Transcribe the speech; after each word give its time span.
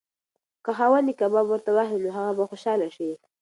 که 0.65 0.71
خاوند 0.77 1.07
یې 1.09 1.13
کباب 1.21 1.45
ورته 1.47 1.71
واخلي 1.73 2.01
نو 2.05 2.15
هغه 2.17 2.31
به 2.37 2.43
خوشحاله 2.51 2.87
شي. 2.95 3.09